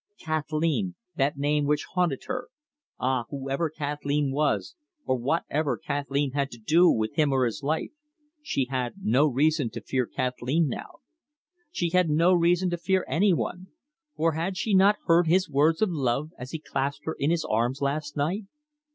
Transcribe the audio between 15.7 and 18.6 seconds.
of love as he clasped her in his arms last night?